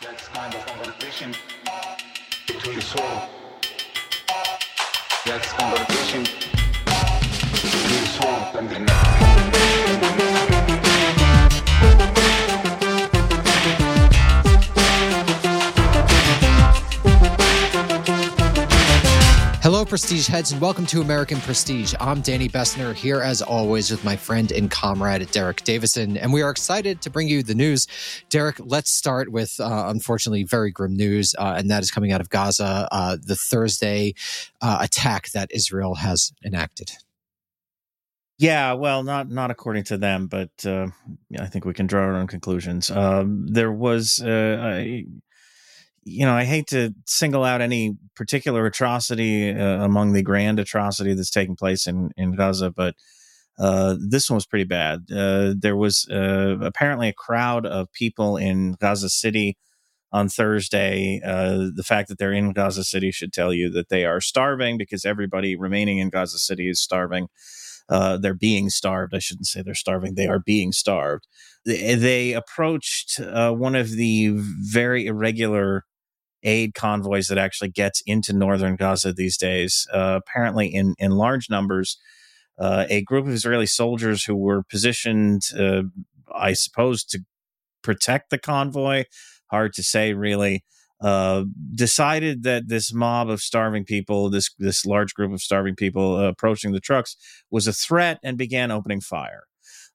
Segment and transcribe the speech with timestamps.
[0.00, 1.34] That's kind of conversation.
[2.46, 3.28] Between the soul.
[5.26, 6.22] That's conversation.
[7.52, 8.78] Between the soul and the
[19.78, 21.94] Hello, Prestige heads, and welcome to American Prestige.
[22.00, 26.42] I'm Danny Bessner, here as always with my friend and comrade Derek Davison, and we
[26.42, 27.86] are excited to bring you the news.
[28.28, 32.20] Derek, let's start with uh, unfortunately very grim news, uh, and that is coming out
[32.20, 34.14] of Gaza, uh, the Thursday
[34.60, 36.90] uh, attack that Israel has enacted.
[38.36, 40.88] Yeah, well, not not according to them, but uh,
[41.38, 42.90] I think we can draw our own conclusions.
[42.90, 45.02] Um, there was uh,
[46.04, 51.14] you know, I hate to single out any particular atrocity uh, among the grand atrocity
[51.14, 52.94] that's taking place in, in Gaza, but
[53.58, 55.06] uh, this one was pretty bad.
[55.10, 59.56] Uh, there was uh, apparently a crowd of people in Gaza City
[60.12, 61.20] on Thursday.
[61.24, 64.78] Uh, the fact that they're in Gaza City should tell you that they are starving
[64.78, 67.28] because everybody remaining in Gaza City is starving.
[67.88, 69.14] Uh, they're being starved.
[69.14, 70.14] I shouldn't say they're starving.
[70.14, 71.26] They are being starved.
[71.64, 75.84] They, they approached one of the very irregular
[76.42, 79.86] aid convoys that actually gets into northern Gaza these days.
[79.92, 81.98] Uh, apparently, in in large numbers,
[82.58, 85.82] uh, a group of Israeli soldiers who were positioned, uh,
[86.34, 87.20] I suppose, to
[87.82, 89.04] protect the convoy.
[89.50, 90.64] Hard to say, really.
[91.00, 91.44] Uh,
[91.76, 96.24] decided that this mob of starving people, this this large group of starving people uh,
[96.24, 97.16] approaching the trucks,
[97.50, 99.44] was a threat and began opening fire.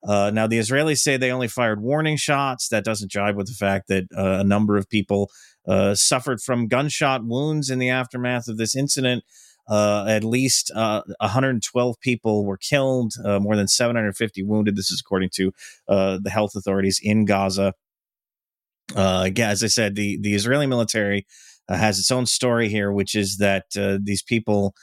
[0.05, 2.67] Uh, now, the Israelis say they only fired warning shots.
[2.67, 5.31] That doesn't jive with the fact that uh, a number of people
[5.67, 9.23] uh, suffered from gunshot wounds in the aftermath of this incident.
[9.69, 14.75] Uh, at least uh, 112 people were killed, uh, more than 750 wounded.
[14.75, 15.53] This is according to
[15.87, 17.73] the health authorities in Gaza.
[18.93, 21.25] as I said, the, the Israeli military
[21.69, 23.67] has its own story here, which is that
[24.03, 24.75] these people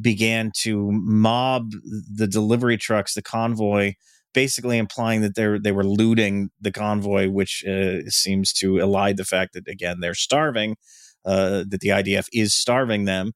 [0.00, 3.94] began to mob the delivery trucks, the convoy
[4.38, 9.24] basically implying that they they were looting the convoy, which uh, seems to elide the
[9.24, 10.76] fact that again they're starving,
[11.24, 13.32] uh, that the IDF is starving them,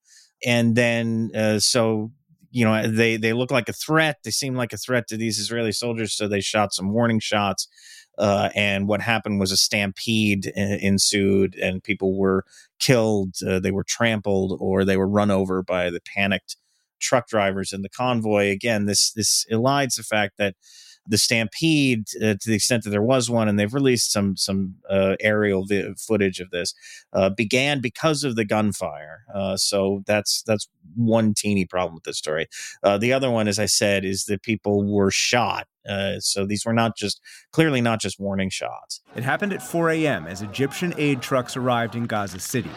[0.46, 2.12] and then uh, so
[2.52, 4.18] you know they they look like a threat.
[4.22, 7.66] They seem like a threat to these Israeli soldiers, so they shot some warning shots.
[8.16, 12.44] Uh, and what happened was a stampede uh, ensued, and people were
[12.78, 13.34] killed.
[13.44, 16.56] Uh, they were trampled, or they were run over by the panicked
[17.00, 18.50] truck drivers in the convoy.
[18.50, 20.54] Again, this this elides the fact that
[21.06, 24.76] the stampede, uh, to the extent that there was one, and they've released some some
[24.88, 26.74] uh, aerial vi- footage of this,
[27.12, 29.24] uh, began because of the gunfire.
[29.34, 32.46] Uh, so that's that's one teeny problem with this story.
[32.82, 35.66] Uh, the other one, as I said, is that people were shot.
[35.88, 37.20] Uh, so these were not just
[37.50, 39.00] clearly not just warning shots.
[39.16, 40.26] It happened at 4 a.m.
[40.26, 42.70] as Egyptian aid trucks arrived in Gaza City.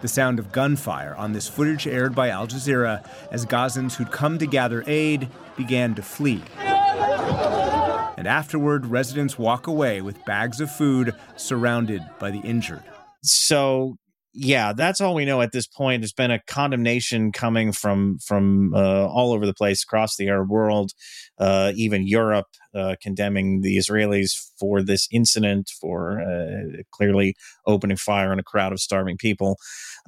[0.00, 4.38] The sound of gunfire on this footage aired by Al Jazeera as Gazans who'd come
[4.38, 6.42] to gather aid began to flee.
[8.18, 12.82] And afterward, residents walk away with bags of food surrounded by the injured.
[13.22, 13.96] So,
[14.34, 16.02] yeah, that's all we know at this point.
[16.02, 20.50] There's been a condemnation coming from from uh, all over the place across the Arab
[20.50, 20.90] world,
[21.38, 27.36] uh, even Europe, uh, condemning the Israelis for this incident, for uh, clearly
[27.66, 29.58] opening fire on a crowd of starving people.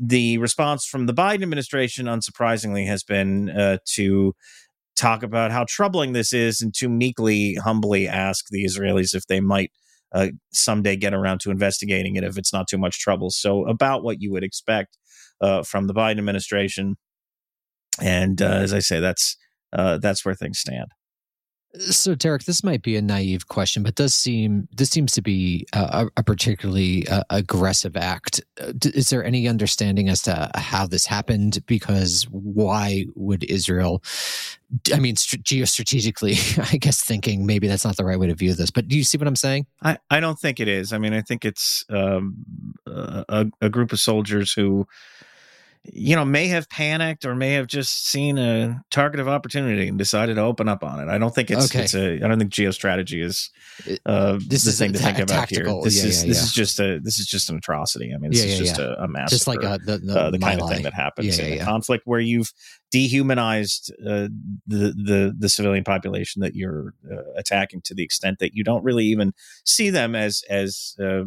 [0.01, 4.35] The response from the Biden administration, unsurprisingly, has been uh, to
[5.01, 9.41] talk about how troubling this is and to meekly, humbly ask the Israelis if they
[9.41, 9.73] might
[10.13, 13.31] uh, someday get around to investigating it if it's not too much trouble.
[13.31, 14.99] So, about what you would expect
[15.41, 16.97] uh, from the Biden administration.
[18.01, 19.37] And uh, as I say, that's
[19.73, 20.89] uh, that's where things stand.
[21.79, 25.67] So, Derek, this might be a naive question, but does seem this seems to be
[25.73, 28.41] a, a particularly uh, aggressive act.
[28.61, 31.65] Uh, is there any understanding as to how this happened?
[31.67, 34.03] Because why would Israel?
[34.93, 38.73] I mean, geostrategically, I guess thinking maybe that's not the right way to view this.
[38.73, 39.67] But do you see what I'm saying?
[39.81, 40.93] I, I don't think it is.
[40.93, 42.45] I mean, I think it's um,
[42.87, 44.89] a, a group of soldiers who
[45.85, 49.97] you know, may have panicked or may have just seen a target of opportunity and
[49.97, 51.11] decided to open up on it.
[51.11, 51.85] I don't think it's, okay.
[51.85, 53.51] it's a, I don't think geostrategy is
[54.05, 55.85] uh, this the is thing to think about tactical, here.
[55.85, 56.45] This yeah, is, yeah, this yeah.
[56.45, 58.13] is just a, this is just an atrocity.
[58.15, 59.31] I mean, this is just a, a massacre.
[59.31, 61.65] Just like a, uh, the, the, uh, the kind of thing that happens in a
[61.65, 62.53] conflict where you've
[62.91, 64.29] dehumanized uh,
[64.67, 68.85] the, the, the civilian population that you're uh, attacking to the extent that you don't
[68.85, 69.33] really even
[69.65, 71.23] see them as, as, uh,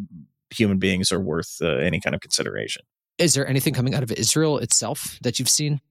[0.52, 2.84] human beings are worth any kind of consideration.
[3.18, 5.82] Is there anything coming out of Israel itself that you've seen?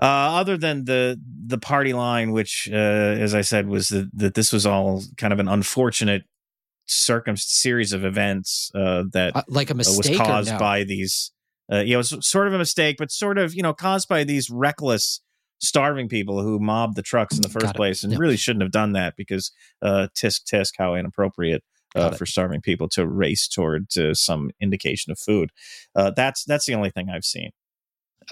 [0.00, 4.34] Uh, other than the the party line, which, uh, as I said, was that, that
[4.34, 6.22] this was all kind of an unfortunate
[6.86, 10.58] circum series of events uh, that Uh, like a uh, was caused no?
[10.58, 11.32] by these.
[11.70, 14.08] Uh, you know, it was sort of a mistake, but sort of you know caused
[14.08, 15.20] by these reckless,
[15.60, 18.20] starving people who mobbed the trucks in the first place, and Yep.
[18.20, 19.52] really shouldn't have done that because
[19.82, 21.62] uh, tisk tisk, how inappropriate
[21.94, 25.50] uh, for starving people to race toward uh, some indication of food.
[25.94, 27.50] Uh, that's that's the only thing I've seen.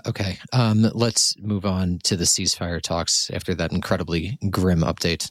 [0.06, 0.38] Okay.
[0.52, 5.30] Um, let's move on to the ceasefire talks after that incredibly grim update.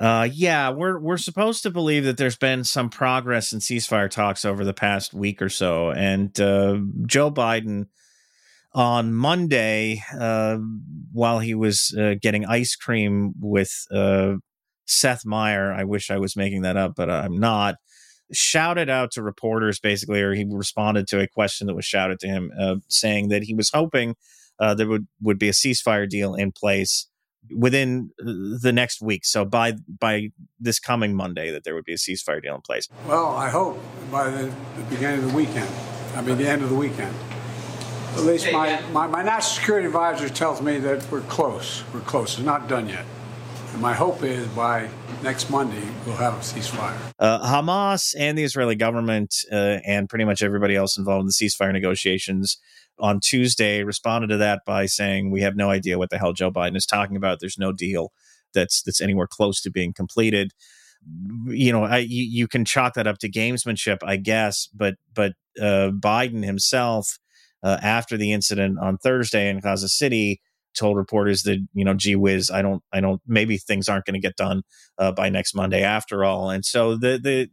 [0.00, 4.44] Uh, yeah, we're we're supposed to believe that there's been some progress in ceasefire talks
[4.44, 7.86] over the past week or so, and uh, Joe Biden
[8.72, 10.58] on Monday, uh,
[11.12, 14.34] while he was uh, getting ice cream with uh,
[14.88, 17.76] Seth Meyer, I wish I was making that up, but I'm not.
[18.30, 22.26] Shouted out to reporters, basically, or he responded to a question that was shouted to
[22.26, 24.16] him, uh, saying that he was hoping
[24.58, 27.08] uh, there would would be a ceasefire deal in place
[27.56, 28.24] within uh,
[28.60, 29.24] the next week.
[29.24, 30.28] So by by
[30.60, 32.86] this coming Monday, that there would be a ceasefire deal in place.
[33.06, 33.78] Well, I hope
[34.10, 35.70] by the, the beginning of the weekend.
[36.14, 37.14] I mean, the end of the weekend.
[38.14, 41.84] At least my, my, my national security advisor tells me that we're close.
[41.94, 42.34] We're close.
[42.34, 43.04] It's not done yet.
[43.72, 44.88] And my hope is by
[45.22, 46.96] next Monday, we'll have a ceasefire.
[47.18, 51.32] Uh, Hamas and the Israeli government uh, and pretty much everybody else involved in the
[51.32, 52.58] ceasefire negotiations
[52.98, 56.50] on Tuesday responded to that by saying we have no idea what the hell Joe
[56.50, 57.40] Biden is talking about.
[57.40, 58.12] There's no deal
[58.54, 60.52] that's that's anywhere close to being completed.
[61.46, 65.32] You know, I, you, you can chalk that up to gamesmanship, I guess, but but
[65.60, 67.18] uh, Biden himself,
[67.62, 70.40] uh, after the incident on Thursday in Gaza City,
[70.74, 74.14] told reporters that you know, gee whiz, I don't, I don't, maybe things aren't going
[74.14, 74.62] to get done
[74.98, 76.50] uh, by next Monday after all.
[76.50, 77.48] And so the the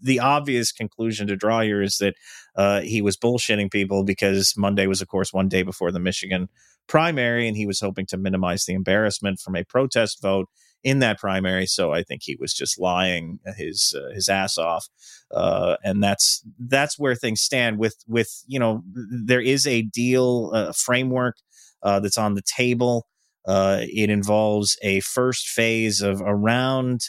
[0.00, 2.14] the obvious conclusion to draw here is that
[2.56, 6.48] uh, he was bullshitting people because Monday was, of course, one day before the Michigan
[6.88, 10.48] primary, and he was hoping to minimize the embarrassment from a protest vote
[10.84, 11.66] in that primary.
[11.66, 14.88] So I think he was just lying his uh, his ass off,
[15.30, 17.78] uh, and that's that's where things stand.
[17.78, 21.36] With with you know there is a deal uh, framework
[21.82, 23.06] uh, that's on the table.
[23.46, 27.00] Uh, it involves a first phase of around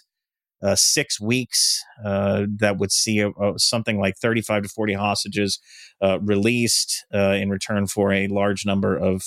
[0.62, 5.60] uh, six weeks uh, that would see a, a- something like 35 to 40 hostages
[6.01, 9.21] uh, released uh, in return for a large number of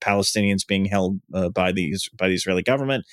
[0.00, 1.20] Palestinians being held
[1.54, 3.04] by the by the Israeli government.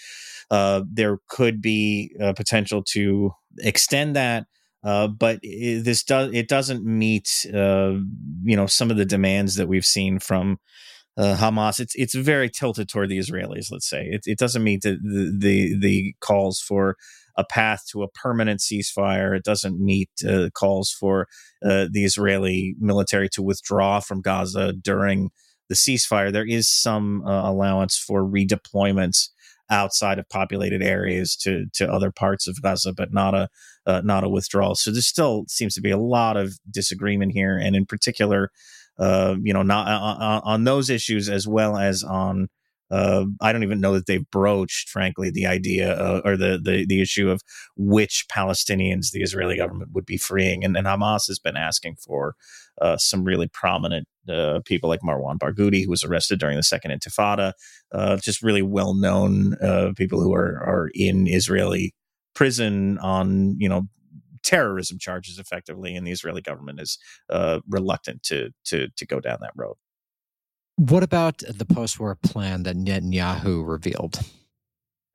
[0.50, 4.46] There could be potential to extend that.
[4.84, 7.94] Uh, but i this does it doesn't meet uh,
[8.44, 10.60] you know some of the demands that we've seen from
[11.18, 11.80] uh, Hamas.
[11.80, 13.72] It's it's very tilted toward the Israelis.
[13.72, 16.98] Let's say it, it doesn't meet the, the the the calls for
[17.38, 19.36] a path to a permanent ceasefire.
[19.36, 21.28] It doesn't meet uh, calls for
[21.64, 25.32] uh, the Israeli military to withdraw from Gaza during
[25.70, 26.32] the ceasefire.
[26.32, 29.30] There is some uh, allowance for redeployments
[29.70, 33.50] outside of populated areas to to other parts of Gaza, but not a
[33.86, 34.76] uh, not a withdrawal.
[34.76, 38.52] So there still seems to be a lot of disagreement here, and in particular,
[38.98, 42.48] uh, you know, not on, on those issues as well as on.
[42.92, 46.86] Uh, I don't even know that they've broached, frankly, the idea uh, or the, the
[46.86, 47.42] the issue of
[47.76, 52.36] which Palestinians the Israeli government would be freeing, and, and Hamas has been asking for
[52.80, 56.92] uh, some really prominent uh, people like Marwan Barghouti, who was arrested during the Second
[56.92, 57.54] Intifada,
[57.92, 61.96] uh, just really well known uh, people who are are in Israeli
[62.36, 63.88] prison on you know
[64.46, 66.98] terrorism charges, effectively, and the Israeli government is
[67.30, 69.76] uh, reluctant to to to go down that road.
[70.78, 74.20] What about the post war plan that Netanyahu revealed?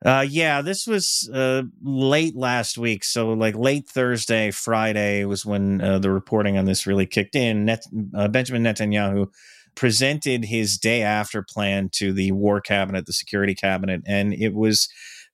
[0.03, 3.03] Uh, yeah, this was uh, late last week.
[3.03, 7.65] So, like late Thursday, Friday was when uh, the reporting on this really kicked in.
[7.65, 7.85] Net,
[8.15, 9.27] uh, Benjamin Netanyahu
[9.75, 14.89] presented his day after plan to the war cabinet, the security cabinet, and it was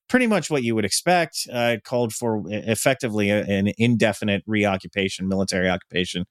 [0.07, 1.47] pretty much what you would expect.
[1.51, 6.25] Uh, it called for effectively an indefinite reoccupation, military occupation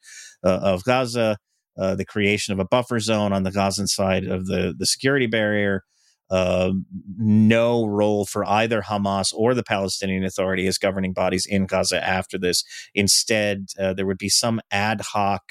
[0.45, 1.37] uh, of Gaza,
[1.79, 5.27] uh, the creation of a buffer zone on the Gazan side of the, the security
[5.27, 5.83] barrier.
[6.29, 6.73] Uh,
[7.19, 12.37] no role for either Hamas or the Palestinian Authority as governing bodies in Gaza after
[12.37, 12.65] this.
[12.95, 15.43] Instead, uh, there would be some ad hoc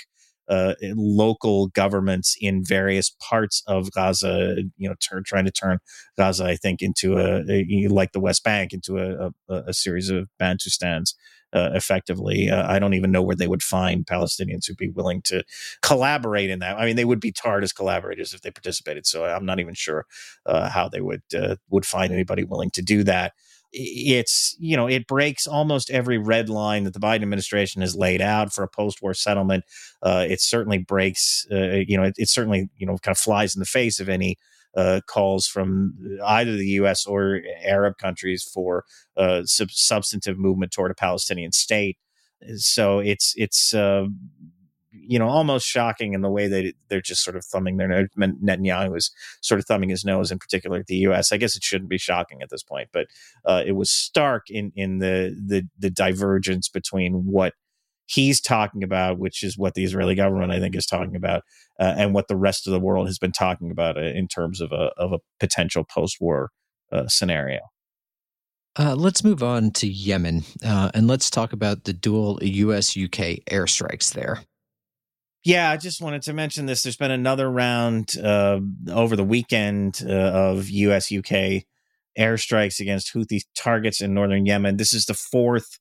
[0.48, 5.80] uh, local governments in various parts of Gaza, you know, trying to turn
[6.18, 10.10] Gaza, I think, into a, a like the West Bank, into a, a, a series
[10.10, 11.14] of Bantustans.
[11.54, 15.22] Uh, effectively, uh, I don't even know where they would find Palestinians who'd be willing
[15.22, 15.42] to
[15.82, 16.78] collaborate in that.
[16.78, 19.08] I mean, they would be tarred as collaborators if they participated.
[19.08, 20.06] So I'm not even sure
[20.46, 23.34] uh, how they would uh, would find anybody willing to do that
[23.76, 28.22] it's you know it breaks almost every red line that the Biden administration has laid
[28.22, 29.66] out for a post-war settlement.
[30.02, 33.56] Uh, it certainly breaks, uh, you know, it, it, certainly you know kind of flies
[33.56, 34.38] in the face of any
[34.76, 35.94] uh, calls from
[36.26, 37.06] either the U.S.
[37.06, 38.86] or Arab countries for
[39.18, 41.98] uh, sub- substantive movement toward a Palestinian state.
[42.58, 44.06] so it's it's uh,
[45.02, 48.08] you know almost shocking in the way that they're just sort of thumbing their nose.
[48.18, 49.12] Netanyahu is
[49.42, 51.32] sort of thumbing his nose, in particular at the U.S.
[51.32, 53.08] I guess it shouldn't be shocking at this point, but
[53.46, 57.54] uh, it was stark in in the the the divergence between what
[58.06, 61.44] he's talking about, which is what the Israeli government I think is talking about,
[61.80, 64.62] uh, and what the rest of the world has been talking about uh, in terms
[64.62, 66.52] of a of a potential post war
[66.92, 67.60] uh, scenario.
[68.78, 73.40] Uh, let's move on to Yemen uh, and let's talk about the dual US UK
[73.50, 74.42] airstrikes there.
[75.46, 76.82] Yeah, I just wanted to mention this.
[76.82, 78.60] There's been another round uh,
[78.90, 81.66] over the weekend uh, of US UK
[82.18, 84.78] airstrikes against Houthi targets in northern Yemen.
[84.78, 85.78] This is the fourth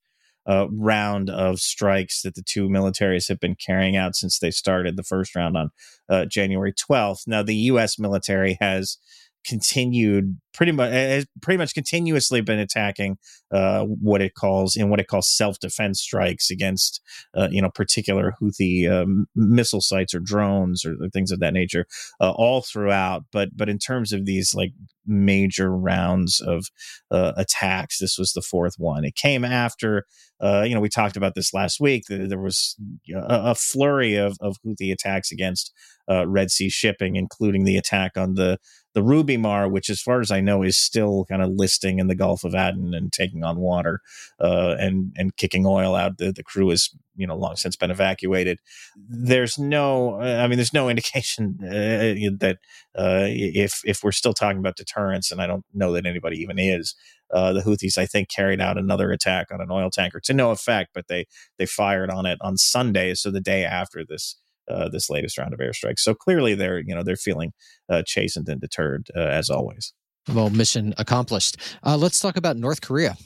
[0.47, 4.99] uh, round of strikes that the two militaries have been carrying out since they started
[4.99, 5.71] the first round on
[6.11, 7.27] uh, January 12th.
[7.27, 7.99] Now, the U.S.
[7.99, 8.99] military has
[9.45, 13.19] continued pretty much has pretty much continuously been attacking
[13.53, 17.01] uh, what it calls in what it calls self defense strikes against
[17.37, 21.87] uh, you know particular Houthi um, missile sites or drones or, things of that nature
[22.21, 23.25] uh, all throughout.
[23.33, 24.73] But but in terms of these like
[25.07, 26.67] major rounds of
[27.11, 29.05] uh, attacks, this was the fourth one.
[29.05, 30.07] It came after.
[30.41, 32.05] Uh, you know, we talked about this last week.
[32.09, 32.77] There was
[33.15, 35.73] a, a flurry of, of Houthi attacks against
[36.11, 38.59] uh, Red Sea shipping, including the attack on the
[38.95, 42.15] the Rubymar, which, as far as I know, is still kind of listing in the
[42.15, 44.01] Gulf of Aden and taking on water
[44.41, 46.19] uh, and and kicking oil out.
[46.19, 48.61] The, the crew has you know long since been evacuated.
[48.97, 52.59] There's no, I mean, there's no indication uh, that
[52.97, 56.59] uh, if if we're still talking about deterrence, and I don't know that anybody even
[56.59, 56.95] is.
[57.33, 60.53] Uh, the Houthis, I think, carried out another attack on an oil tanker to no
[60.53, 61.27] effect, but they
[61.59, 64.37] they fired on it on Sunday, so the day after this
[64.69, 66.01] uh, this latest round of airstrikes.
[66.01, 67.53] So clearly, they're you know they're feeling
[67.89, 69.93] uh, chastened and deterred uh, as always.
[70.33, 71.57] Well, mission accomplished.
[71.83, 73.17] Uh, let's talk about North Korea.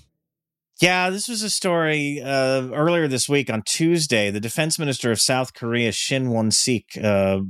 [0.80, 4.30] Yeah, this was a story uh, earlier this week on Tuesday.
[4.30, 7.40] The defense minister of South Korea, Shin Won Sik, uh,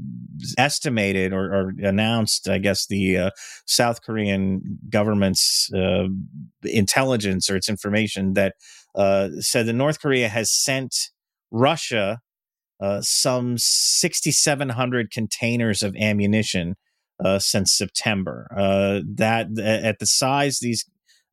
[0.56, 3.30] estimated or, or, announced, I guess, the uh,
[3.66, 6.06] South Korean government's uh,
[6.62, 8.54] intelligence or its information that
[8.94, 11.10] uh, said that North Korea has sent
[11.50, 12.20] Russia
[12.80, 16.76] uh, some 6,700 containers of ammunition
[17.24, 18.46] uh, since September.
[18.56, 20.84] Uh, that at the size these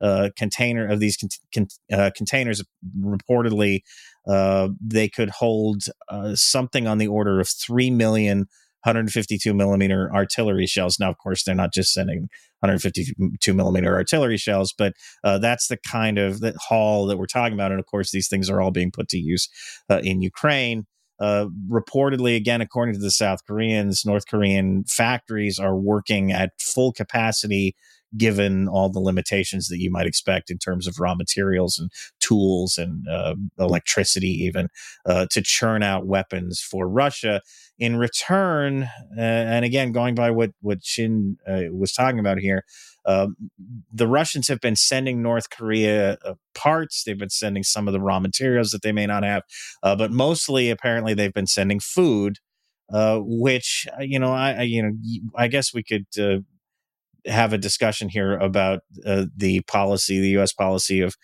[0.02, 2.64] uh, container of these con- con- uh, containers
[3.00, 3.82] reportedly
[4.82, 5.84] they could hold
[6.34, 8.48] something on the order of three million
[8.86, 11.00] 152 millimeter artillery shells.
[11.00, 15.78] Now, of course, they're not just sending 152 millimeter artillery shells, but uh, that's the
[15.78, 17.72] kind of haul that we're talking about.
[17.72, 19.50] And of course, these things are all being put to use
[19.90, 20.86] uh, in Ukraine.
[21.20, 26.92] Uh, reportedly, again, according to the South Koreans, North Korean factories are working at full
[26.92, 27.76] capacity
[28.18, 32.78] given all the limitations that you might expect in terms of raw materials and tools
[32.78, 34.68] and uh, electricity, even
[35.06, 37.42] uh, to churn out weapons for Russia.
[37.78, 38.84] In return,
[39.18, 42.64] uh, and again, going by what what Shin uh, was talking about here,
[43.06, 43.36] um,
[43.94, 47.04] the Russians have been sending North Korea uh, parts.
[47.04, 49.44] They've been sending some of the raw materials that they may not have,
[49.84, 52.38] uh, but mostly, apparently, they've been sending food.
[52.94, 54.92] Uh, which uh, you know, I, I, you know,
[55.36, 56.42] I guess we could uh,
[57.26, 60.54] have a discussion here about uh, the policy, the U.S.
[60.54, 61.16] policy of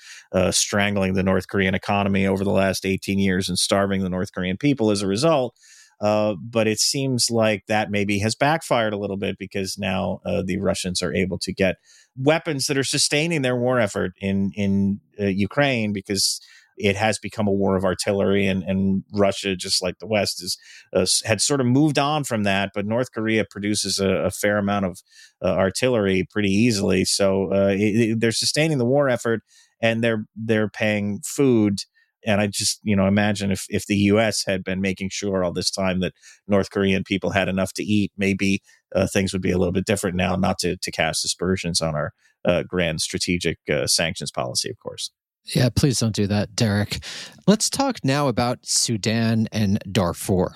[0.54, 4.58] strangling the North Korean economy over the last 18 years and starving the North Korean
[4.58, 5.56] people as a result.
[6.02, 10.42] Uh, but it seems like that maybe has backfired a little bit because now uh,
[10.44, 11.76] the Russians are able to get
[12.18, 16.42] weapons that are sustaining their war effort in in uh, Ukraine because
[16.84, 20.58] it has become a war of artillery and, and Russia, just like the West, is
[20.94, 22.72] uh, had sort of moved on from that.
[22.74, 25.00] But North Korea produces a, a fair amount of
[25.44, 27.80] uh, artillery pretty easily, so uh, it,
[28.12, 29.42] it, they're sustaining the war effort
[29.82, 31.80] and they're they're paying food
[32.26, 34.44] and I just, you know, imagine if, if the U.S.
[34.46, 36.14] had been making sure all this time that
[36.48, 38.62] North Korean people had enough to eat, maybe
[38.96, 40.36] uh, things would be a little bit different now.
[40.36, 42.14] Not to to cast aspersions on our
[42.46, 45.12] uh, grand strategic uh, sanctions policy, of course.
[45.46, 47.00] Yeah, please don't do that, Derek.
[47.48, 50.54] Let's talk now about Sudan and Darfur.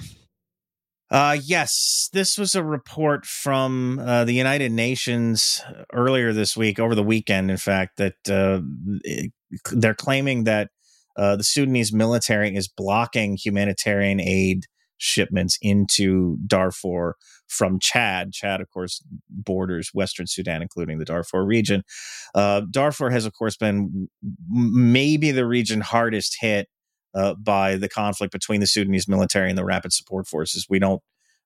[1.12, 5.62] Uh, yes, this was a report from uh, the United Nations
[5.94, 8.62] earlier this week, over the weekend, in fact, that uh,
[9.72, 10.70] they're claiming that
[11.16, 14.66] uh, the Sudanese military is blocking humanitarian aid
[14.98, 17.16] shipments into Darfur
[17.48, 18.32] from Chad.
[18.32, 21.84] Chad, of course, borders Western Sudan, including the Darfur region.
[22.34, 24.10] Uh, Darfur has, of course, been
[24.50, 26.68] maybe the region hardest hit
[27.14, 30.66] uh, by the conflict between the Sudanese military and the rapid support forces.
[30.70, 31.02] We don't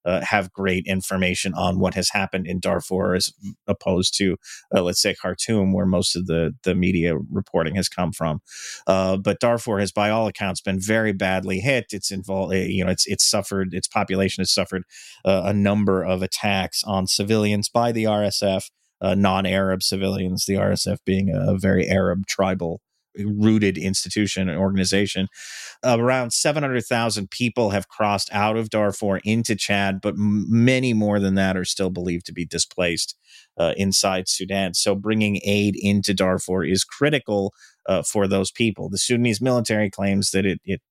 [0.05, 3.31] uh, have great information on what has happened in Darfur as
[3.67, 4.37] opposed to,
[4.75, 8.41] uh, let's say, Khartoum, where most of the, the media reporting has come from.
[8.87, 11.87] Uh, but Darfur has, by all accounts, been very badly hit.
[11.91, 14.83] It's involved, eh, you know, it's it's suffered, its population has suffered
[15.25, 18.69] uh, a number of attacks on civilians by the RSF.
[19.01, 22.81] Uh, non-Arab civilians, the RSF being a very Arab tribal
[23.17, 25.27] rooted institution and organization.
[25.85, 31.19] Uh, around 700,000 people have crossed out of Darfur into Chad, but m- many more
[31.19, 33.15] than that are still believed to be displaced
[33.57, 34.73] uh, inside Sudan.
[34.73, 37.53] So bringing aid into Darfur is critical
[37.87, 38.89] uh, for those people.
[38.89, 40.81] The Sudanese military claims that it, it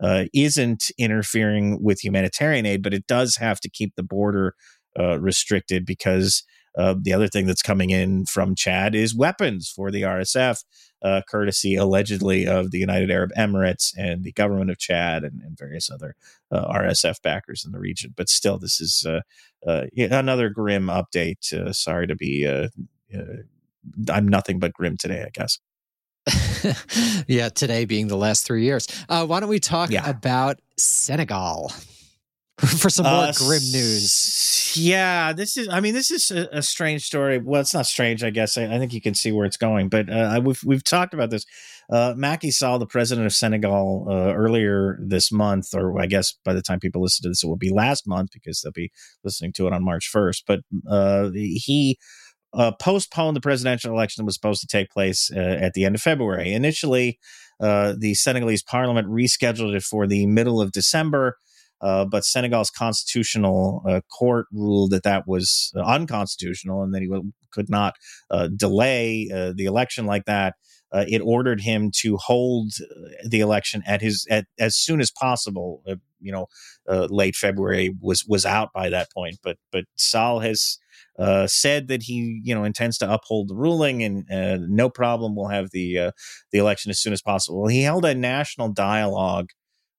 [0.00, 4.54] uh, not interfering with humanitarian aid, but it does have to keep the border
[4.98, 6.42] uh, restricted because
[6.76, 10.62] uh, the other thing that's coming in from Chad is weapons for the RSF,
[11.06, 15.56] uh, courtesy allegedly of the United Arab Emirates and the government of Chad and, and
[15.56, 16.16] various other
[16.50, 18.12] uh, RSF backers in the region.
[18.16, 19.20] But still, this is uh,
[19.64, 21.52] uh, another grim update.
[21.52, 22.44] Uh, sorry to be,
[24.10, 25.60] I'm nothing but grim today, I guess.
[27.28, 28.88] yeah, today being the last three years.
[29.08, 30.10] why don't we talk yeah.
[30.10, 31.70] about Senegal?
[32.58, 34.12] for some more uh, grim news.
[34.76, 35.68] Yeah, this is.
[35.68, 37.38] I mean, this is a, a strange story.
[37.38, 38.56] Well, it's not strange, I guess.
[38.56, 39.88] I, I, think you can see where it's going.
[39.88, 41.44] But uh, we've we've talked about this.
[41.90, 46.52] Uh, Macky Sall, the president of Senegal, uh, earlier this month, or I guess by
[46.52, 48.90] the time people listen to this, it will be last month because they'll be
[49.24, 50.44] listening to it on March first.
[50.46, 51.98] But uh, he.
[52.54, 55.94] Uh, postponed the presidential election that was supposed to take place uh, at the end
[55.94, 56.54] of February.
[56.54, 57.18] Initially,
[57.60, 61.36] uh, the Senegalese parliament rescheduled it for the middle of December.
[61.80, 67.08] Uh, but Senegal's constitutional uh, court ruled that that was uh, unconstitutional and that he
[67.08, 67.94] w- could not
[68.30, 70.54] uh, delay uh, the election like that.
[70.92, 72.72] Uh, it ordered him to hold
[73.28, 75.82] the election at his at as soon as possible.
[76.20, 76.46] you know,
[76.86, 80.78] late February was was out by that point, but but Sall has
[81.46, 85.34] said that he you know intends to uphold the ruling and no problem.
[85.34, 86.12] We'll have the
[86.52, 87.66] the election as soon as possible.
[87.66, 89.50] He held a national dialogue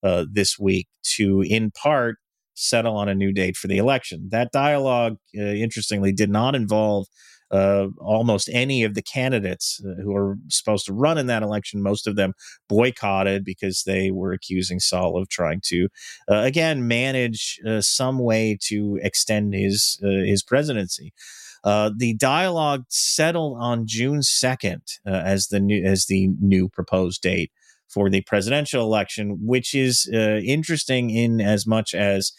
[0.04, 2.18] uh, this week to, in part,
[2.54, 4.30] settle on a new date for the election.
[4.32, 7.08] That dialogue, uh, interestingly, did not involve
[7.52, 11.82] uh, almost any of the candidates uh, who are supposed to run in that election.
[11.82, 12.34] Most of them
[12.67, 15.88] boycotted because they were accusing Sall of trying to,
[16.30, 21.13] uh, again, manage uh, some way to extend his uh, his presidency.
[21.63, 27.52] Uh, the dialogue settled on June second as the new as the new proposed date
[27.88, 32.34] for the presidential election, which is uh, interesting in as much as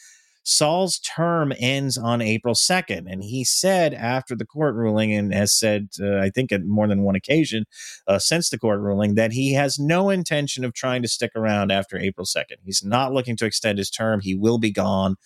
[0.49, 3.05] Sall's term ends on April 2nd.
[3.07, 6.89] And he said after the court ruling, and has said, uh, I think, at more
[6.89, 7.67] than one occasion
[8.07, 11.71] uh, since the court ruling, that he has no intention of trying to stick around
[11.71, 12.57] after April 2nd.
[12.65, 14.21] He's not looking to extend his term.
[14.21, 15.17] He will be gone.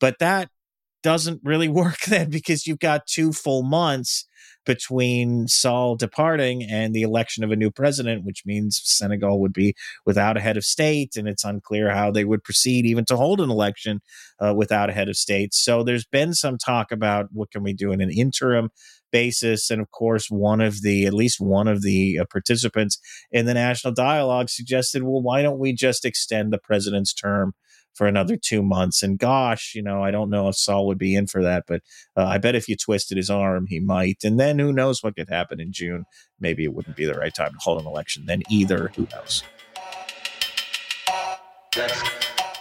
[0.00, 0.50] But that
[1.04, 4.26] doesn't really work then because you've got two full months
[4.64, 9.74] between Sall departing and the election of a new president, which means Senegal would be
[10.06, 13.40] without a head of state, and it's unclear how they would proceed even to hold
[13.40, 14.00] an election
[14.40, 15.54] uh, without a head of state.
[15.54, 18.70] So there's been some talk about what can we do in an interim
[19.12, 22.98] basis, and of course, one of the at least one of the uh, participants
[23.30, 27.54] in the national dialogue suggested, well, why don't we just extend the president's term?
[27.94, 29.02] For another two months.
[29.02, 31.82] And gosh, you know, I don't know if Sall would be in for that, but
[32.16, 34.24] uh, I bet if you twisted his arm, he might.
[34.24, 36.04] And then who knows what could happen in June?
[36.40, 38.90] Maybe it wouldn't be the right time to hold an election then either.
[38.96, 39.44] Who knows?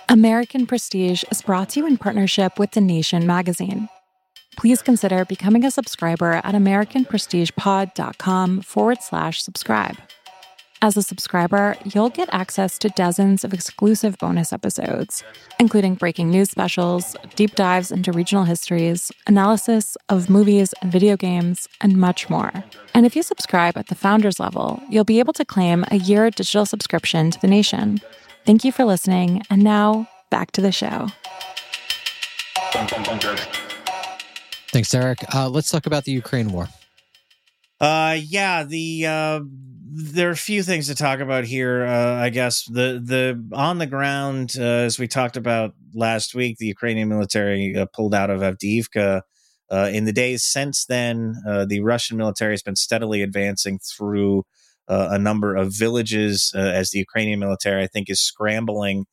[0.09, 3.87] American Prestige is brought to you in partnership with The Nation magazine.
[4.55, 9.97] Please consider becoming a subscriber at AmericanPrestigePod.com forward slash subscribe.
[10.83, 15.23] As a subscriber, you'll get access to dozens of exclusive bonus episodes,
[15.57, 21.69] including breaking news specials, deep dives into regional histories, analysis of movies and video games,
[21.79, 22.51] and much more.
[22.93, 26.29] And if you subscribe at the founders level, you'll be able to claim a year
[26.29, 28.01] digital subscription to the nation.
[28.45, 31.07] Thank you for listening, and now back to the show.
[34.73, 35.33] Thanks, Eric.
[35.33, 36.67] Uh, let's talk about the Ukraine war.
[37.83, 39.41] Uh, yeah, the uh,
[39.91, 41.83] there are a few things to talk about here.
[41.85, 46.59] Uh, I guess the the on the ground, uh, as we talked about last week,
[46.59, 49.23] the Ukrainian military uh, pulled out of Avdiivka.
[49.69, 54.43] Uh, in the days since then, uh, the Russian military has been steadily advancing through
[54.87, 59.07] uh, a number of villages as the Ukrainian military, I think, is scrambling.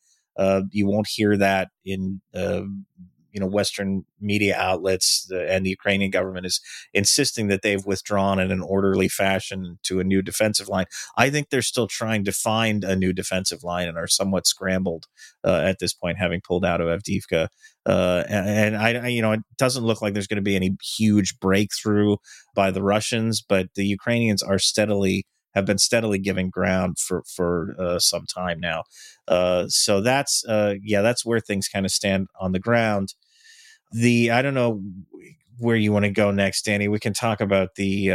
[0.71, 2.21] you won't hear that in
[3.31, 6.59] you know Western media outlets and the Ukrainian government is
[6.93, 10.85] insisting that they've withdrawn in an orderly fashion to a new defensive line.
[11.17, 15.07] I think they're still trying to find a new defensive line and are somewhat scrambled
[15.43, 17.47] uh, at this point, having pulled out of Avdiivka.
[17.85, 20.77] Uh, and, and I, you know, it doesn't look like there's going to be any
[20.83, 22.17] huge breakthrough
[22.53, 27.75] by the Russians, but the Ukrainians are steadily have been steadily giving ground for for
[27.79, 28.83] uh, some time now.
[29.27, 33.13] Uh, so that's uh, yeah, that's where things kind of stand on the ground.
[33.91, 34.81] The I don't know
[35.59, 36.87] where you want to go next, Danny.
[36.87, 38.11] We can talk about the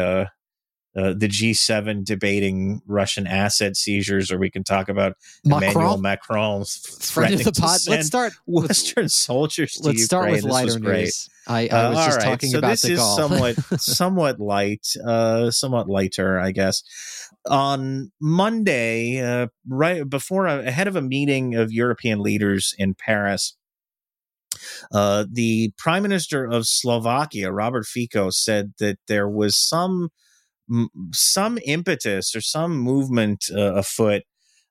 [0.96, 5.70] uh, uh, the G7 debating Russian asset seizures, or we can talk about Macron?
[5.70, 6.80] Emmanuel Macron's
[7.16, 7.80] of the pod.
[7.88, 9.78] Let's start Western soldiers.
[9.82, 10.04] let's Ukraine.
[10.04, 11.28] start with lighter news.
[11.46, 12.24] I, I was uh, just right.
[12.24, 13.16] talking so about this the is golf.
[13.16, 16.82] somewhat somewhat light, uh, somewhat lighter, I guess.
[17.48, 23.56] On Monday, uh, right before ahead of a meeting of European leaders in Paris,
[24.90, 30.08] uh, the Prime Minister of Slovakia, Robert Fico, said that there was some
[31.12, 34.22] some impetus or some movement uh, afoot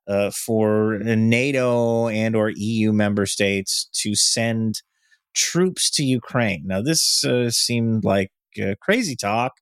[0.07, 4.81] uh, for NATO and or EU member states to send
[5.33, 6.63] troops to Ukraine.
[6.65, 8.31] Now, this uh, seemed like
[8.61, 9.53] uh, crazy talk,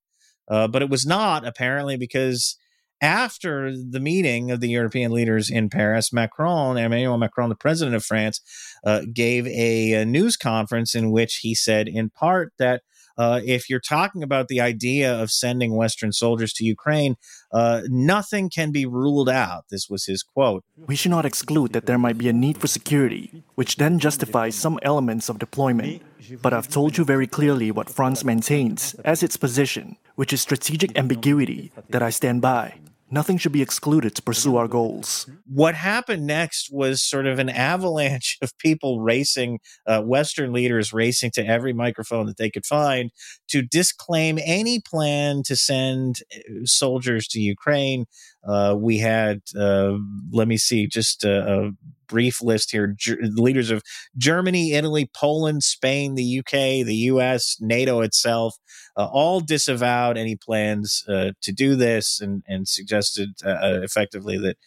[0.49, 2.57] uh, but it was not apparently because
[3.01, 8.05] after the meeting of the European leaders in Paris, Macron, Emmanuel Macron, the president of
[8.05, 8.39] France,
[8.85, 12.83] uh, gave a, a news conference in which he said, in part, that
[13.17, 17.15] uh, if you're talking about the idea of sending Western soldiers to Ukraine,
[17.51, 19.65] uh, nothing can be ruled out.
[19.69, 20.63] This was his quote.
[20.87, 24.55] We should not exclude that there might be a need for security, which then justifies
[24.55, 26.01] some elements of deployment.
[26.41, 30.97] But I've told you very clearly what France maintains as its position, which is strategic
[30.97, 32.75] ambiguity that I stand by
[33.13, 35.29] nothing should be excluded to pursue our goals.
[35.45, 41.31] What happened next was sort of an avalanche of people racing, uh, Western leaders racing
[41.35, 43.11] to every microphone that they could find
[43.49, 48.05] to disclaim any plan to send uh, soldiers to Ukraine.
[48.47, 49.93] Uh, we had, uh,
[50.31, 51.71] let me see, just a, a
[52.07, 53.81] brief list here G- leaders of
[54.17, 58.55] Germany, Italy, Poland, Spain, the UK, the US, NATO itself,
[58.97, 64.37] uh, all disavowed any plans uh, to do this and, and suggested uh, uh effectively
[64.37, 64.57] that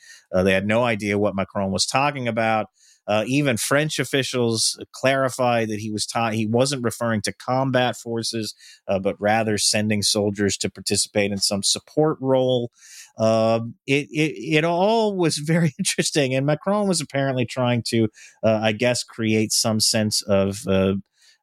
[0.44, 2.66] they had no idea what Macron was talking about.
[3.08, 8.54] Uh, even French officials clarified that he was ta- he wasn't referring to combat forces,
[8.88, 12.70] uh, but rather sending soldiers to participate in some support role.
[13.18, 18.08] Um, it, it, it all was very interesting, and Macron was apparently trying to,
[18.44, 20.94] uh, I guess, create some sense of uh,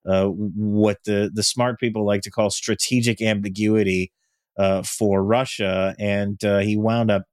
[0.05, 4.11] uh, what the the smart people like to call strategic ambiguity
[4.83, 7.23] for Russia, and he wound up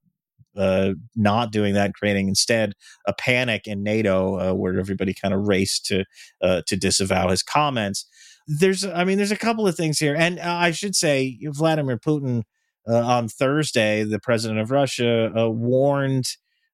[0.55, 2.73] uh, not doing that, creating instead
[3.07, 6.05] a panic in NATO uh, where everybody kind of raced to
[6.41, 8.05] uh, to disavow his comments.
[8.47, 12.43] There's, I mean, there's a couple of things here, and I should say Vladimir Putin
[12.89, 16.25] uh, on Thursday, the president of Russia, uh, warned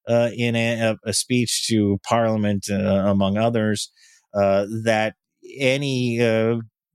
[0.07, 3.91] uh, in a, a, speech to Parliament, among others,
[4.33, 5.15] that
[5.59, 6.17] any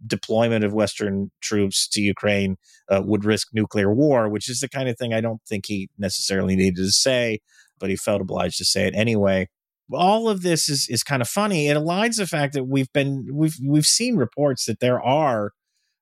[0.07, 2.57] deployment of Western troops to Ukraine
[2.88, 5.88] uh, would risk nuclear war, which is the kind of thing I don't think he
[5.99, 7.41] necessarily needed to say,
[7.79, 9.49] but he felt obliged to say it anyway.
[9.93, 11.69] All of this is is kind of funny.
[11.69, 15.53] It aligns the fact that we've been we've we've seen reports that there are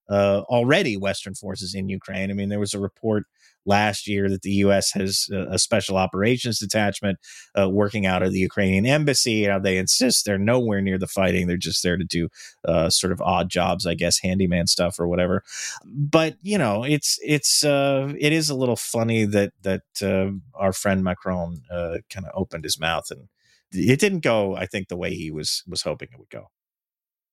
[0.09, 2.31] uh, already Western forces in Ukraine.
[2.31, 3.25] I mean, there was a report
[3.67, 4.93] last year that the U.S.
[4.93, 7.19] has a special operations detachment
[7.59, 9.45] uh, working out of the Ukrainian embassy.
[9.45, 12.29] How they insist they're nowhere near the fighting; they're just there to do
[12.65, 15.43] uh, sort of odd jobs, I guess, handyman stuff or whatever.
[15.85, 20.73] But you know, it's it's uh, it is a little funny that that uh, our
[20.73, 23.29] friend Macron uh, kind of opened his mouth and
[23.73, 26.51] it didn't go, I think, the way he was was hoping it would go.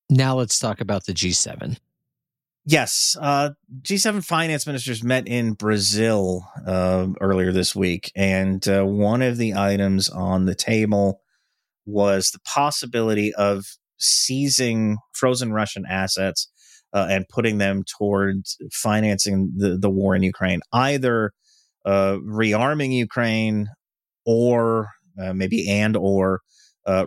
[0.10, 1.78] Now let's talk about the G7.
[2.70, 3.52] Yes, uh,
[3.82, 9.54] G7 finance ministers met in Brazil uh, earlier this week, and uh, one of the
[9.54, 11.22] items on the table
[11.86, 13.64] was the possibility of
[13.98, 16.50] seizing frozen Russian assets
[16.92, 21.32] uh, and putting them towards financing the, the war in Ukraine, either
[21.86, 23.70] uh, rearming Ukraine
[24.26, 26.42] or uh, maybe and or
[26.88, 27.06] uh,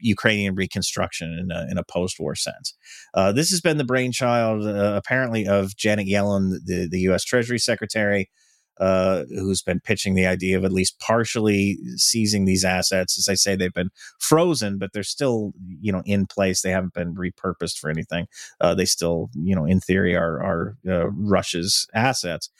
[0.00, 2.74] Ukrainian reconstruction in a, in a post-war sense.
[3.12, 7.24] Uh, this has been the brainchild, uh, apparently, of Janet Yellen, the, the U.S.
[7.24, 8.30] Treasury Secretary,
[8.78, 13.18] uh, who's been pitching the idea of at least partially seizing these assets.
[13.18, 16.62] As I say, they've been frozen, but they're still, you know, in place.
[16.62, 18.26] They haven't been repurposed for anything.
[18.60, 22.50] Uh, they still, you know, in theory, are are uh, Russia's assets.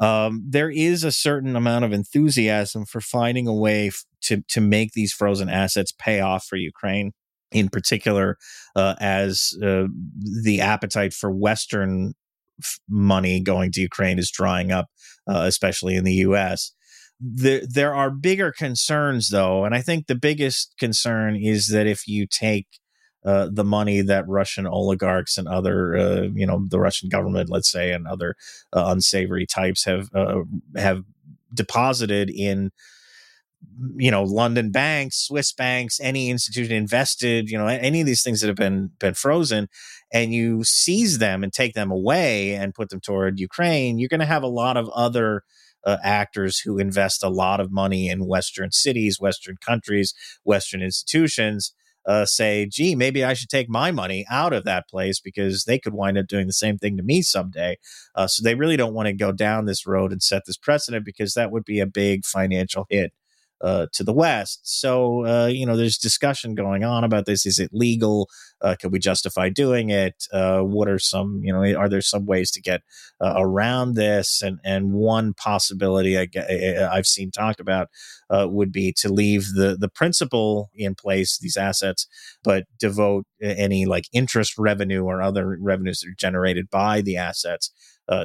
[0.00, 4.60] Um, there is a certain amount of enthusiasm for finding a way f- to to
[4.60, 7.12] make these frozen assets pay off for Ukraine.
[7.52, 8.38] in particular,
[8.74, 9.84] uh, as uh,
[10.42, 12.14] the appetite for Western
[12.60, 14.86] f- money going to Ukraine is drying up,
[15.28, 16.72] uh, especially in the U.S.
[17.20, 22.08] There, there are bigger concerns, though, and I think the biggest concern is that if
[22.08, 22.66] you take
[23.24, 27.70] uh, the money that Russian oligarchs and other, uh, you know, the Russian government, let's
[27.70, 28.34] say, and other
[28.74, 30.40] uh, unsavory types have uh,
[30.76, 31.04] have
[31.54, 32.70] deposited in
[33.96, 38.40] you know london banks swiss banks any institution invested you know any of these things
[38.40, 39.68] that have been been frozen
[40.12, 44.20] and you seize them and take them away and put them toward ukraine you're going
[44.20, 45.42] to have a lot of other
[45.84, 51.74] uh, actors who invest a lot of money in western cities western countries western institutions
[52.06, 55.78] uh, say gee maybe i should take my money out of that place because they
[55.78, 57.76] could wind up doing the same thing to me someday.
[58.16, 61.04] Uh, so they really don't want to go down this road and set this precedent
[61.04, 63.12] because that would be a big financial hit
[63.62, 64.60] uh, to the west.
[64.64, 67.46] So uh, you know, there's discussion going on about this.
[67.46, 68.28] Is it legal?
[68.60, 70.24] Uh, can we justify doing it?
[70.32, 71.62] Uh, what are some you know?
[71.78, 72.82] Are there some ways to get
[73.20, 74.42] uh, around this?
[74.42, 76.26] And and one possibility I,
[76.94, 77.88] have seen talked about
[78.30, 82.08] uh, would be to leave the the principal in place, these assets,
[82.42, 87.70] but devote any like interest revenue or other revenues that are generated by the assets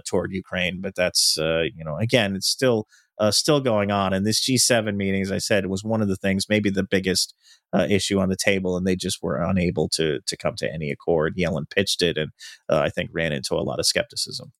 [0.05, 0.81] toward Ukraine.
[0.81, 2.87] But that's you know, again, it's still
[3.19, 4.13] uh, still going on.
[4.13, 7.33] And this G7 meeting, as I said, was one of the things, maybe the biggest
[7.73, 10.91] uh, issue on the table, and they just were unable to to come to any
[10.91, 11.35] accord.
[11.37, 12.31] Yellen pitched it, and
[12.69, 14.51] uh, I think ran into a lot of skepticism.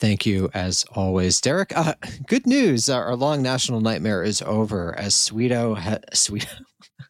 [0.00, 1.76] Thank you, as always, Derek.
[1.76, 1.94] Uh,
[2.26, 4.94] good news: our long national nightmare is over.
[4.98, 6.48] As Sweeto, ha- Sweeto.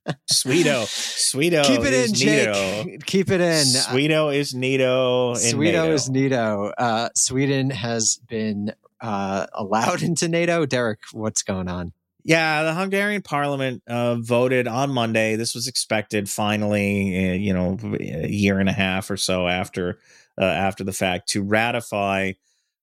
[0.30, 2.48] Sweeto, Sweeto, keep it in, Jake.
[2.48, 3.06] Neato.
[3.06, 3.64] Keep it in.
[3.64, 5.34] Sweeto is Neato.
[5.34, 6.72] Sweeto is Neato.
[6.76, 10.66] Uh, Sweden has been uh, allowed into NATO.
[10.66, 11.92] Derek, what's going on?
[12.26, 15.36] Yeah, the Hungarian parliament uh, voted on Monday.
[15.36, 19.98] This was expected finally, uh, you know, a year and a half or so after
[20.40, 22.32] uh, after the fact to ratify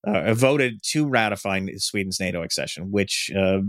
[0.05, 3.59] uh, voted to ratify Sweden's NATO accession, which uh,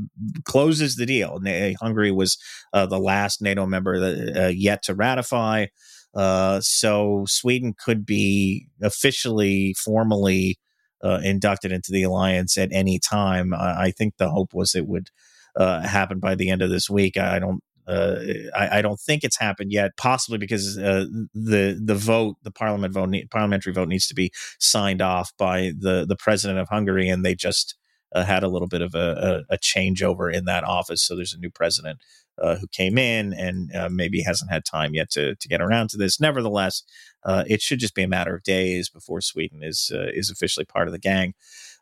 [0.45, 1.41] closes the deal.
[1.81, 2.39] Hungary was
[2.73, 5.67] uh, the last NATO member that, uh, yet to ratify.
[6.15, 10.59] Uh, so Sweden could be officially, formally
[11.03, 13.53] uh, inducted into the alliance at any time.
[13.55, 15.09] I, I think the hope was it would
[15.57, 17.17] uh, happen by the end of this week.
[17.17, 17.61] I don't.
[17.85, 18.17] Uh,
[18.55, 19.97] I, I, don't think it's happened yet.
[19.97, 25.03] Possibly because uh, the the vote, the parliament vote, parliamentary vote needs to be signed
[25.03, 27.75] off by the the president of Hungary, and they just
[28.15, 31.03] uh, had a little bit of a, a, a changeover in that office.
[31.03, 31.99] So there's a new president
[32.41, 35.97] uh, who came in and maybe hasn't had time yet to, to get around to
[35.97, 36.21] this.
[36.21, 36.85] Nevertheless,
[37.25, 40.65] uh, it should just be a matter of days before Sweden is uh, is officially
[40.65, 41.35] part of the gang.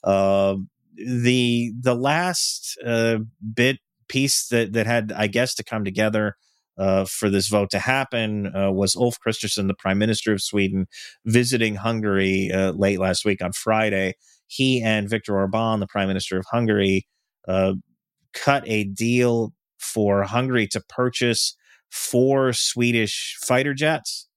[0.05, 3.18] Um, the the last uh,
[3.55, 6.37] bit piece that that had, I guess, to come together.
[6.79, 10.87] Uh, for this vote to happen was Ulf Kristersson, the Prime Minister of Sweden,
[11.26, 14.14] visiting Hungary late last week on Friday.
[14.46, 17.07] He and Viktor Orban, the Prime Minister of Hungary,
[17.46, 21.55] cut a deal for Hungary to purchase
[21.90, 24.29] four Swedish fighter jets.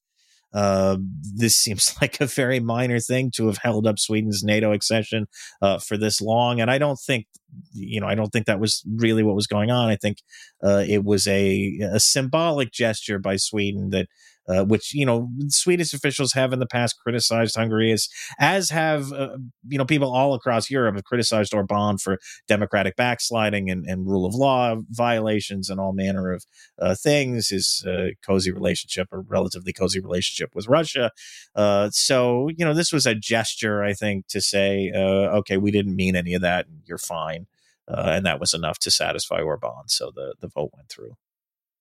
[0.53, 0.97] Uh,
[1.35, 5.27] this seems like a very minor thing to have held up Sweden's NATO accession
[5.61, 7.27] uh, for this long, and I don't think,
[7.73, 9.89] you know, I don't think that was really what was going on.
[9.89, 10.17] I think
[10.63, 14.07] uh, it was a, a symbolic gesture by Sweden that
[14.47, 19.11] uh, which you know Swedish officials have in the past criticized Hungary as as have
[19.13, 24.07] uh, you know people all across Europe have criticized Orban for democratic backsliding and, and
[24.07, 26.45] rule of law violations and all manner of
[26.79, 27.49] uh, things.
[27.49, 31.11] His uh, cozy relationship or relatively cozy relationship with Russia.
[31.55, 35.71] Uh, so you know this was a gesture, I think, to say, uh, okay, we
[35.71, 36.67] didn't mean any of that.
[36.67, 37.47] and You're fine.
[37.87, 39.87] and that was enough to satisfy Orban.
[39.87, 41.15] So the, the vote went through.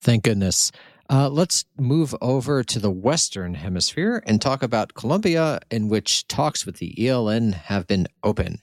[0.02, 0.72] Thank goodness.
[1.08, 6.64] Uh, let's move over to the Western Hemisphere and talk about Colombia, in which talks
[6.64, 8.60] with the ELN have been open.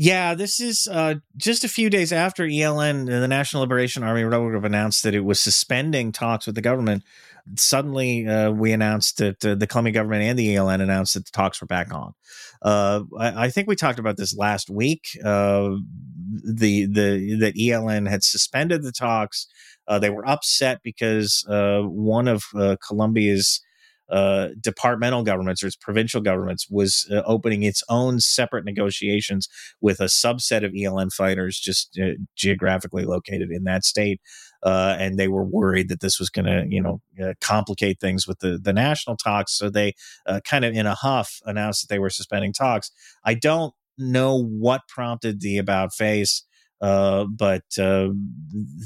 [0.00, 4.48] Yeah, this is uh, just a few days after ELN, the National Liberation Army Rebel
[4.48, 7.02] Group, announced that it was suspending talks with the government.
[7.56, 11.32] Suddenly, uh, we announced that uh, the Colombian government and the ELN announced that the
[11.32, 12.12] talks were back on.
[12.62, 15.18] Uh, I, I, think we talked about this last week.
[15.24, 15.70] Uh,
[16.44, 19.48] the the that ELN had suspended the talks
[19.88, 23.60] uh, they were upset because uh, one of uh, Colombia's
[24.10, 29.48] uh, departmental governments or its provincial governments was uh, opening its own separate negotiations
[29.82, 34.20] with a subset of ELN fighters just uh, geographically located in that state.
[34.62, 37.00] and they were worried that this was going to, you know,
[37.40, 39.56] complicate things with the, the national talks.
[39.56, 39.94] So they
[40.44, 42.90] kind of in a huff announced that they were suspending talks.
[43.24, 46.44] I don't know what prompted the about face
[46.80, 48.08] Uh, but uh,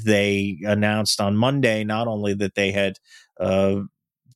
[0.05, 2.97] they announced on Monday not only that they had
[3.39, 3.81] uh,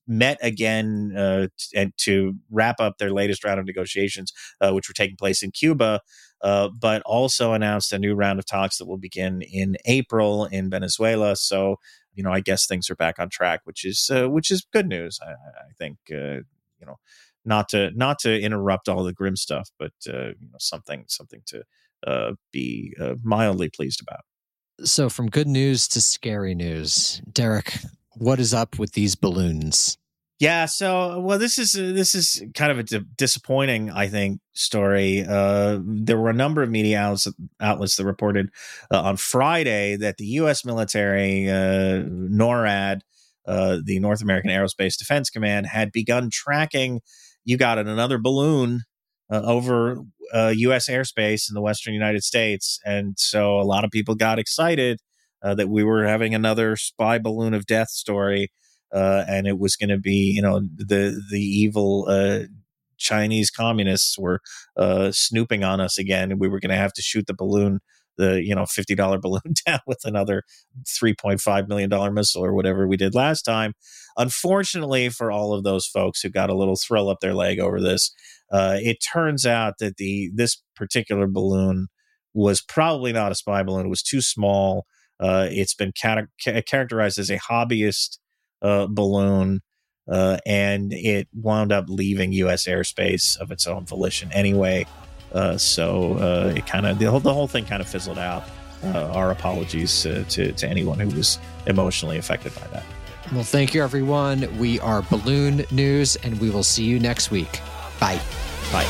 [0.08, 4.88] met again uh, t- and to wrap up their latest round of negotiations, uh, which
[4.88, 6.02] were taking place in Cuba,
[6.42, 11.36] but also announced a new round of talks that will begin in April in Venezuela.
[11.36, 11.78] So,
[12.14, 15.20] you know, I guess things are back on track, which is which is good news.
[15.22, 16.98] I, I think you know,
[17.44, 21.64] not to not to interrupt all the grim stuff, but you know, something something to
[22.06, 24.22] uh, be uh, mildly pleased about.
[24.84, 27.80] So, from good news to scary news, Derek,
[28.12, 29.98] what is up with these balloons?
[30.40, 35.26] Yeah, so well, this is uh, this is kind of a disappointing, I think, story.
[35.28, 37.28] Uh, there were a number of media outlets,
[37.60, 38.52] outlets that reported
[38.94, 40.64] uh, on Friday that the U.S.
[40.64, 43.00] military, uh, NORAD,
[43.48, 47.02] uh, the North American Aerospace Defense Command, had begun tracking.
[47.44, 48.82] You got it, another balloon
[49.32, 49.98] uh, over
[50.34, 50.90] uh, U.S.
[50.90, 55.00] airspace in the western United States, and so a lot of people got excited
[55.44, 58.52] uh, that we were having another spy balloon of death story,
[58.94, 62.40] uh, and it was going to be, you know, the the evil uh,
[62.98, 64.40] Chinese communists were
[64.76, 67.80] uh, snooping on us again, and we were going to have to shoot the balloon.
[68.18, 70.44] The you know fifty dollar balloon down with another
[70.88, 73.74] three point five million dollar missile or whatever we did last time.
[74.18, 77.80] Unfortunately for all of those folks who got a little thrill up their leg over
[77.80, 78.12] this,
[78.52, 81.88] uh, it turns out that the this particular balloon
[82.34, 83.88] was probably not a spy balloon.
[83.88, 84.86] It was too small.
[85.20, 86.28] Uh, it's been ca-
[86.62, 88.20] characterized as a hobbyist
[88.62, 89.62] uh, balloon,
[90.12, 92.68] uh, and it wound up leaving U.S.
[92.68, 94.86] airspace of its own volition anyway.
[95.38, 98.44] Uh, so uh, it kind of the whole, the whole thing kind of fizzled out.
[98.84, 100.24] Uh, our apologies to,
[100.54, 102.84] to anyone who was emotionally affected by that.
[103.34, 104.58] Well, thank you, everyone.
[104.60, 107.60] We are Balloon News, and we will see you next week.
[108.00, 108.22] Bye.
[108.72, 108.86] Bye.